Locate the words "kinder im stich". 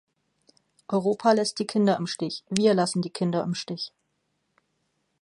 1.67-2.43, 3.11-3.93